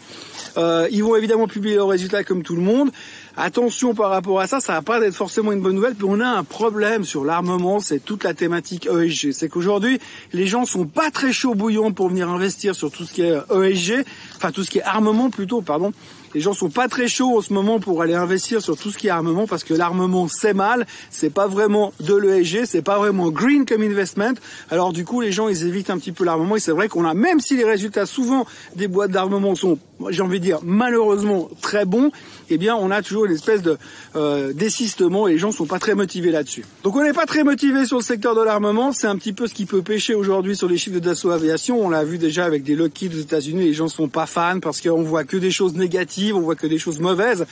Euh, 0.57 0.87
ils 0.91 1.03
vont 1.03 1.15
évidemment 1.15 1.47
publier 1.47 1.75
leurs 1.75 1.87
résultats 1.87 2.23
comme 2.23 2.43
tout 2.43 2.55
le 2.55 2.61
monde. 2.61 2.91
Attention 3.35 3.95
par 3.95 4.09
rapport 4.09 4.39
à 4.39 4.47
ça, 4.47 4.59
ça 4.59 4.73
va 4.73 4.81
pas 4.81 4.99
être 4.99 5.15
forcément 5.15 5.51
une 5.51 5.61
bonne 5.61 5.75
nouvelle. 5.75 5.95
Puis 5.95 6.05
on 6.07 6.19
a 6.19 6.27
un 6.27 6.43
problème 6.43 7.03
sur 7.03 7.23
l'armement, 7.23 7.79
c'est 7.79 7.99
toute 7.99 8.23
la 8.23 8.33
thématique 8.33 8.87
ESG. 8.87 9.31
C'est 9.31 9.49
qu'aujourd'hui, 9.49 9.99
les 10.33 10.45
gens 10.45 10.65
sont 10.65 10.85
pas 10.85 11.09
très 11.11 11.31
chauds 11.31 11.55
bouillants 11.55 11.91
pour 11.91 12.09
venir 12.09 12.29
investir 12.29 12.75
sur 12.75 12.91
tout 12.91 13.05
ce 13.05 13.13
qui 13.13 13.21
est 13.21 13.35
ESG, 13.51 14.05
enfin 14.35 14.51
tout 14.51 14.63
ce 14.63 14.69
qui 14.69 14.79
est 14.79 14.83
armement 14.83 15.29
plutôt, 15.29 15.61
pardon. 15.61 15.93
Les 16.33 16.41
gens 16.41 16.53
sont 16.53 16.69
pas 16.69 16.87
très 16.87 17.07
chauds 17.07 17.37
en 17.37 17.41
ce 17.41 17.53
moment 17.53 17.79
pour 17.79 18.01
aller 18.01 18.15
investir 18.15 18.61
sur 18.61 18.77
tout 18.77 18.89
ce 18.89 18.97
qui 18.97 19.07
est 19.07 19.11
armement 19.11 19.45
parce 19.45 19.63
que 19.63 19.73
l'armement 19.73 20.27
c'est 20.27 20.53
mal, 20.53 20.87
c'est 21.11 21.29
pas 21.29 21.47
vraiment 21.47 21.93
de 21.99 22.15
l'ESG, 22.15 22.65
c'est 22.65 22.81
pas 22.81 22.97
vraiment 22.97 23.29
green 23.29 23.65
comme 23.65 23.83
investment. 23.83 24.33
Alors 24.71 24.93
du 24.93 25.05
coup, 25.05 25.21
les 25.21 25.31
gens 25.31 25.47
ils 25.47 25.65
évitent 25.65 25.89
un 25.89 25.97
petit 25.97 26.11
peu 26.11 26.23
l'armement 26.25 26.55
et 26.55 26.59
c'est 26.59 26.71
vrai 26.71 26.89
qu'on 26.89 27.05
a 27.05 27.13
même 27.13 27.39
si 27.39 27.55
les 27.55 27.65
résultats 27.65 28.05
souvent 28.05 28.45
des 28.75 28.87
boîtes 28.87 29.11
d'armement 29.11 29.55
sont 29.55 29.77
j'ai 30.09 30.21
envie 30.21 30.39
de 30.39 30.45
dire 30.45 30.59
malheureusement 30.63 31.49
très 31.61 31.85
bons, 31.85 32.11
eh 32.49 32.57
bien 32.57 32.75
on 32.75 32.91
a 32.91 33.01
toujours 33.01 33.25
une 33.25 33.31
espèce 33.31 33.61
de 33.61 33.77
euh, 34.15 34.53
désistement 34.53 35.27
et 35.27 35.33
les 35.33 35.37
gens 35.37 35.51
sont 35.51 35.65
pas 35.65 35.79
très 35.79 35.95
motivés 35.95 36.31
là-dessus. 36.31 36.65
Donc 36.83 36.95
on 36.95 37.03
n'est 37.03 37.13
pas 37.13 37.25
très 37.25 37.43
motivé 37.43 37.85
sur 37.85 37.97
le 37.97 38.03
secteur 38.03 38.35
de 38.35 38.41
l'armement, 38.41 38.91
c'est 38.91 39.07
un 39.07 39.17
petit 39.17 39.33
peu 39.33 39.47
ce 39.47 39.53
qui 39.53 39.65
peut 39.65 39.81
pêcher 39.81 40.15
aujourd'hui 40.15 40.55
sur 40.55 40.67
les 40.67 40.77
chiffres 40.77 40.95
de 40.95 41.03
Dassault 41.03 41.31
Aviation. 41.31 41.85
On 41.85 41.89
l'a 41.89 42.03
vu 42.03 42.17
déjà 42.17 42.45
avec 42.45 42.63
des 42.63 42.75
Lockheed 42.75 43.13
aux 43.13 43.19
États-Unis, 43.19 43.63
les 43.63 43.73
gens 43.73 43.87
sont 43.87 44.07
pas 44.07 44.25
fans 44.25 44.59
parce 44.59 44.81
qu'on 44.81 45.03
voit 45.03 45.23
que 45.23 45.37
des 45.37 45.51
choses 45.51 45.75
négatives, 45.75 46.35
on 46.35 46.41
voit 46.41 46.55
que 46.55 46.67
des 46.67 46.79
choses 46.79 46.99
mauvaises. 46.99 47.45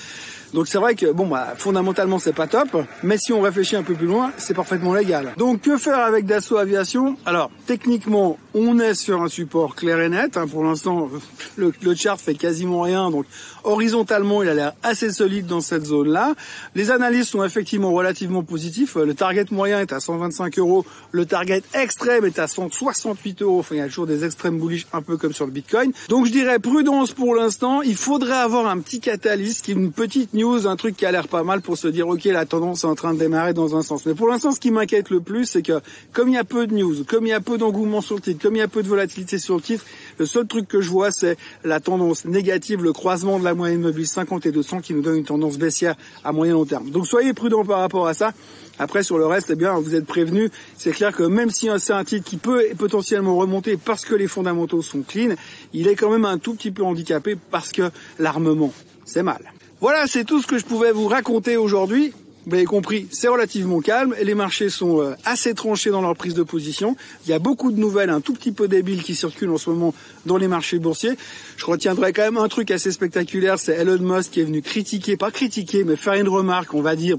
Donc 0.54 0.68
c'est 0.68 0.78
vrai 0.78 0.96
que 0.96 1.12
bon 1.12 1.28
bah 1.28 1.54
fondamentalement 1.58 2.20
c'est 2.20 2.34
pas 2.34 2.48
top, 2.48 2.70
mais 3.04 3.18
si 3.18 3.32
on 3.34 3.42
réfléchit 3.42 3.76
un 3.76 3.84
peu 3.84 3.94
plus 3.94 4.08
loin, 4.08 4.32
c'est 4.38 4.54
parfaitement 4.54 4.94
légal. 4.94 5.34
Donc 5.38 5.62
que 5.62 5.78
faire 5.78 6.00
avec 6.00 6.26
Dassault 6.26 6.58
Aviation? 6.58 7.16
Alors 7.26 7.52
techniquement, 7.66 8.38
on 8.54 8.80
est 8.80 8.94
sur 8.94 9.22
un 9.22 9.30
support 9.30 9.76
clair 9.76 10.00
et 10.02 10.10
net. 10.10 10.38
Hein. 10.38 10.48
Pour 10.48 10.64
l'instant, 10.64 11.10
le, 11.56 11.74
le 11.82 11.96
chart 11.96 12.20
fait 12.20 12.36
quasiment 12.36 12.82
rien, 12.82 13.12
donc 13.12 13.26
horizontalement, 13.64 14.44
il 14.44 14.50
a 14.50 14.54
l'air 14.54 14.74
assez 14.84 15.12
solide 15.12 15.46
dans 15.48 15.62
cette 15.62 15.86
zone-là. 15.86 16.34
Les 16.76 16.92
analyses 16.92 17.28
sont 17.28 17.44
effectivement 17.44 17.92
relativement 17.92 18.44
positifs. 18.44 18.96
Le 18.96 19.14
target 19.14 19.46
moyen 19.52 19.80
est 19.80 19.94
à 19.94 20.00
125 20.00 20.60
euros, 20.60 20.86
le 21.12 21.26
target 21.26 21.64
extrême 21.74 22.26
est 22.26 22.40
à 22.40 22.48
168 22.48 23.42
euros. 23.42 23.60
Enfin, 23.60 23.76
il 23.76 23.78
y 23.80 23.82
a 23.82 23.88
toujours 23.88 24.08
des 24.08 24.26
extrêmes 24.26 24.60
bullish, 24.60 24.88
un 24.94 25.02
peu 25.02 25.18
comme 25.18 25.34
sur 25.34 25.46
le 25.46 25.52
Bitcoin. 25.52 25.92
Donc 26.10 26.26
je 26.26 26.32
dirais 26.32 26.60
prudence 26.60 27.14
pour 27.14 27.36
l'instant. 27.36 27.82
Il 27.82 27.96
faudrait 27.96 28.38
avoir 28.38 28.68
un 28.68 28.80
petit 28.80 29.00
catalyse, 29.00 29.62
qui 29.62 29.72
une 29.72 29.92
petite 29.92 30.34
un 30.44 30.76
truc 30.76 30.98
qui 30.98 31.06
a 31.06 31.12
l'air 31.12 31.28
pas 31.28 31.44
mal 31.44 31.62
pour 31.62 31.78
se 31.78 31.88
dire 31.88 32.08
ok 32.08 32.26
la 32.26 32.46
tendance 32.46 32.84
est 32.84 32.88
en 32.88 32.96
train 32.96 33.14
de 33.14 33.20
démarrer 33.20 33.54
dans 33.54 33.76
un 33.76 33.84
sens. 33.84 34.06
Mais 34.06 34.14
pour 34.14 34.28
l'instant, 34.28 34.52
ce 34.52 34.60
qui 34.60 34.72
m'inquiète 34.72 35.10
le 35.10 35.22
plus, 35.22 35.46
c'est 35.46 35.62
que 35.62 35.80
comme 36.14 36.30
il 36.30 36.36
y 36.36 36.38
a 36.38 36.44
peu 36.44 36.68
de 36.68 36.74
news, 36.74 37.04
comme 37.06 37.26
il 37.26 37.30
y 37.30 37.34
a 37.34 37.40
peu 37.40 37.58
d'engouement 37.58 38.02
sur 38.02 38.16
le 38.16 38.22
titre, 38.22 38.42
comme 38.42 38.56
il 38.56 38.60
y 38.60 38.64
a 38.64 38.68
peu 38.68 38.84
de 38.84 38.88
volatilité 38.88 39.38
sur 39.38 39.56
le 39.56 39.62
titre, 39.62 39.86
le 40.18 40.26
seul 40.26 40.48
truc 40.48 40.68
que 40.68 40.82
je 40.82 40.90
vois, 40.90 41.12
c'est 41.12 41.38
la 41.64 41.80
tendance 41.80 42.26
négative, 42.26 42.84
le 42.84 42.94
croisement 42.94 43.40
de 43.40 43.44
la 43.44 43.54
moyenne 43.54 43.82
mobile 43.82 44.08
50 44.08 44.46
et 44.46 44.52
200 44.52 44.82
qui 44.82 44.94
nous 44.94 45.02
donne 45.02 45.18
une 45.18 45.26
tendance 45.26 45.58
baissière 45.58 45.96
à 46.24 46.32
moyen 46.32 46.54
long 46.54 46.66
terme. 46.66 46.90
Donc 46.90 47.08
soyez 47.08 47.34
prudents 47.34 47.66
par 47.66 47.80
rapport 47.80 48.08
à 48.08 48.14
ça. 48.14 48.34
Après, 48.80 49.04
sur 49.04 49.20
le 49.20 49.28
reste, 49.28 49.52
eh 49.52 49.56
bien, 49.56 49.78
vous 49.80 49.94
êtes 49.94 50.06
prévenus. 50.06 50.50
C'est 50.78 50.92
clair 50.92 51.16
que 51.16 51.24
même 51.24 51.52
si 51.52 51.70
c'est 51.78 51.94
un 51.94 52.04
titre 52.04 52.28
qui 52.28 52.38
peut 52.38 52.64
potentiellement 52.78 53.36
remonter 53.36 53.78
parce 53.78 54.06
que 54.06 54.16
les 54.16 54.28
fondamentaux 54.28 54.82
sont 54.82 55.04
clean, 55.04 55.36
il 55.74 55.88
est 55.88 55.96
quand 55.96 56.10
même 56.10 56.26
un 56.26 56.40
tout 56.40 56.56
petit 56.56 56.72
peu 56.72 56.84
handicapé 56.84 57.38
parce 57.52 57.72
que 57.72 57.92
l'armement, 58.18 58.74
c'est 59.06 59.22
mal. 59.22 59.54
Voilà, 59.82 60.06
c'est 60.06 60.26
tout 60.26 60.40
ce 60.40 60.46
que 60.46 60.60
je 60.60 60.66
pouvais 60.66 60.92
vous 60.92 61.08
raconter 61.08 61.58
aujourd'hui. 61.58 62.14
Vous 62.46 62.54
avez 62.54 62.66
compris, 62.66 63.08
c'est 63.10 63.28
relativement 63.28 63.82
calme 63.82 64.14
et 64.20 64.24
les 64.24 64.36
marchés 64.36 64.70
sont 64.70 65.02
euh, 65.02 65.16
assez 65.26 65.56
tranchés 65.56 65.90
dans 65.90 66.04
leur 66.04 66.16
prise 66.16 66.36
de 66.36 66.44
position. 66.44 66.96
Il 67.26 67.32
y 67.32 67.34
a 67.34 67.40
beaucoup 67.40 67.72
de 67.72 67.80
nouvelles 67.80 68.12
un 68.12 68.22
tout 68.22 68.34
petit 68.34 68.52
peu 68.52 68.68
débiles 68.68 69.02
qui 69.02 69.16
circulent 69.16 69.50
en 69.50 69.58
ce 69.58 69.72
moment 69.72 69.96
dans 70.28 70.38
les 70.38 70.48
marchés 70.48 70.78
boursiers. 70.78 71.18
Je 71.58 71.66
retiendrai 71.66 72.14
quand 72.14 72.22
même 72.22 72.38
un 72.38 72.48
truc 72.48 72.70
assez 72.70 72.92
spectaculaire, 72.92 73.58
c'est 73.58 73.74
Elon 73.74 73.98
Musk 73.98 74.30
qui 74.30 74.42
est 74.42 74.44
venu 74.44 74.62
critiquer, 74.62 75.18
pas 75.18 75.32
critiquer, 75.32 75.84
mais 75.84 75.96
faire 75.96 76.14
une 76.14 76.30
remarque, 76.30 76.76
on 76.76 76.84
va 76.84 76.96
dire, 76.96 77.18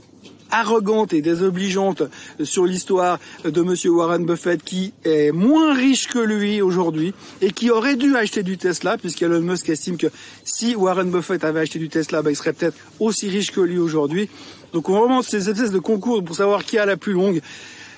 arrogante 0.52 1.12
et 1.12 1.22
désobligeante 1.22 2.02
sur 2.44 2.64
l'histoire 2.64 3.18
de 3.44 3.62
monsieur 3.62 3.90
Warren 3.90 4.24
Buffett 4.24 4.62
qui 4.62 4.92
est 5.04 5.32
moins 5.32 5.74
riche 5.74 6.06
que 6.06 6.18
lui 6.18 6.62
aujourd'hui 6.62 7.14
et 7.40 7.50
qui 7.50 7.70
aurait 7.70 7.96
dû 7.96 8.14
acheter 8.14 8.44
du 8.44 8.58
Tesla 8.58 8.98
puisqu'Elon 8.98 9.40
Musk 9.40 9.68
estime 9.68 9.96
que 9.96 10.08
si 10.44 10.76
Warren 10.76 11.10
Buffett 11.10 11.42
avait 11.42 11.60
acheté 11.60 11.78
du 11.78 11.88
Tesla, 11.88 12.22
bah, 12.22 12.30
il 12.30 12.36
serait 12.36 12.52
peut-être 12.52 12.76
aussi 13.00 13.28
riche 13.28 13.50
que 13.50 13.60
lui 13.60 13.78
aujourd'hui. 13.78 14.28
Donc 14.72 14.88
on 14.88 15.00
remonte 15.00 15.24
ces 15.24 15.48
espèces 15.50 15.72
de 15.72 15.78
concours 15.78 16.22
pour 16.22 16.36
savoir 16.36 16.64
qui 16.64 16.78
a 16.78 16.86
la 16.86 16.96
plus 16.96 17.14
longue. 17.14 17.40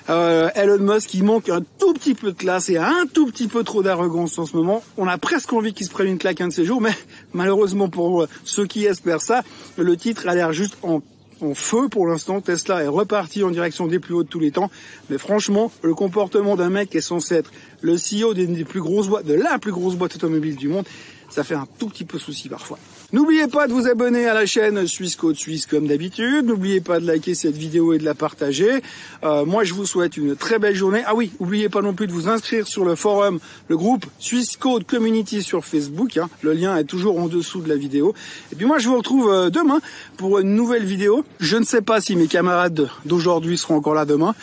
Euh, 0.09 0.49
Elon 0.55 0.79
Musk, 0.79 1.13
il 1.15 1.23
manque 1.23 1.49
un 1.49 1.61
tout 1.79 1.93
petit 1.93 2.13
peu 2.13 2.31
de 2.31 2.37
classe 2.37 2.69
et 2.69 2.77
un 2.77 3.05
tout 3.11 3.25
petit 3.25 3.47
peu 3.47 3.63
trop 3.63 3.81
d'arrogance 3.81 4.37
en 4.37 4.45
ce 4.45 4.55
moment. 4.55 4.83
On 4.97 5.07
a 5.07 5.17
presque 5.17 5.51
envie 5.51 5.73
qu'il 5.73 5.87
se 5.87 5.91
prenne 5.91 6.07
une 6.07 6.17
claque 6.19 6.41
un 6.41 6.49
de 6.49 6.53
ces 6.53 6.63
jours, 6.63 6.79
mais 6.79 6.95
malheureusement 7.33 7.89
pour 7.89 8.27
ceux 8.43 8.65
qui 8.65 8.85
espèrent 8.85 9.21
ça, 9.21 9.43
le 9.77 9.97
titre 9.97 10.27
a 10.27 10.35
l'air 10.35 10.53
juste 10.53 10.77
en 10.83 11.01
en 11.41 11.53
feu 11.53 11.89
pour 11.89 12.07
l'instant. 12.07 12.41
Tesla 12.41 12.83
est 12.83 12.87
reparti 12.87 13.43
en 13.43 13.51
direction 13.51 13.87
des 13.87 13.99
plus 13.99 14.13
hauts 14.13 14.23
de 14.23 14.29
tous 14.29 14.39
les 14.39 14.51
temps. 14.51 14.69
Mais 15.09 15.17
franchement, 15.17 15.71
le 15.81 15.93
comportement 15.93 16.55
d'un 16.55 16.69
mec 16.69 16.89
qui 16.89 16.97
est 16.97 17.01
censé 17.01 17.35
être 17.35 17.51
le 17.81 17.95
CEO 17.95 18.33
des, 18.33 18.47
plus 18.63 18.81
grosses 18.81 19.07
boîtes, 19.07 19.25
de 19.25 19.33
la 19.33 19.59
plus 19.59 19.71
grosse 19.71 19.95
boîte 19.95 20.15
automobile 20.15 20.55
du 20.55 20.67
monde, 20.67 20.85
ça 21.29 21.43
fait 21.43 21.55
un 21.55 21.67
tout 21.77 21.89
petit 21.89 22.05
peu 22.05 22.17
souci 22.17 22.49
parfois. 22.49 22.79
N'oubliez 23.15 23.47
pas 23.47 23.65
de 23.67 23.71
vous 23.71 23.87
abonner 23.87 24.27
à 24.27 24.33
la 24.33 24.45
chaîne 24.45 24.85
Suisse 24.87 25.15
Côte 25.15 25.37
Suisse 25.37 25.67
comme 25.67 25.87
d'habitude. 25.87 26.47
N'oubliez 26.47 26.81
pas 26.81 26.99
de 26.99 27.07
liker 27.07 27.33
cette 27.33 27.55
vidéo 27.55 27.93
et 27.93 27.97
de 27.97 28.03
la 28.03 28.13
partager. 28.13 28.83
Euh, 29.23 29.45
moi, 29.45 29.63
je 29.63 29.73
vous 29.73 29.85
souhaite 29.85 30.17
une 30.17 30.35
très 30.35 30.59
belle 30.59 30.75
journée. 30.75 31.01
Ah 31.05 31.15
oui, 31.15 31.31
n'oubliez 31.39 31.69
pas 31.69 31.81
non 31.81 31.93
plus 31.93 32.07
de 32.07 32.11
vous 32.11 32.27
inscrire 32.27 32.67
sur 32.67 32.83
le 32.83 32.95
forum, 32.95 33.39
le 33.69 33.77
groupe 33.77 34.05
Suisse 34.19 34.57
Code 34.57 34.85
Community 34.85 35.43
sur 35.43 35.63
Facebook. 35.63 36.17
Hein. 36.17 36.29
Le 36.41 36.51
lien 36.51 36.75
est 36.75 36.83
toujours 36.83 37.17
en 37.17 37.29
dessous 37.29 37.61
de 37.61 37.69
la 37.69 37.77
vidéo. 37.77 38.13
Et 38.51 38.57
puis 38.57 38.65
moi, 38.65 38.79
je 38.79 38.89
vous 38.89 38.97
retrouve 38.97 39.31
euh, 39.31 39.49
demain 39.49 39.79
pour 40.17 40.39
une 40.39 40.53
nouvelle 40.53 40.83
vidéo. 40.83 41.23
Je 41.39 41.55
ne 41.55 41.63
sais 41.63 41.81
pas 41.81 42.01
si 42.01 42.17
mes 42.17 42.27
camarades 42.27 42.89
d'aujourd'hui 43.05 43.57
seront 43.57 43.77
encore 43.77 43.93
là 43.95 44.03
demain. 44.03 44.35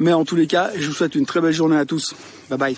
Mais 0.00 0.12
en 0.12 0.26
tous 0.26 0.36
les 0.36 0.46
cas, 0.46 0.70
je 0.76 0.86
vous 0.86 0.94
souhaite 0.94 1.14
une 1.14 1.24
très 1.24 1.40
belle 1.40 1.54
journée 1.54 1.78
à 1.78 1.86
tous. 1.86 2.14
Bye 2.50 2.58
bye. 2.58 2.76